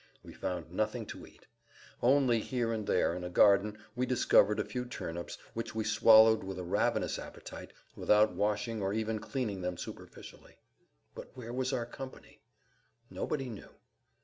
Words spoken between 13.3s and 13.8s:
knew.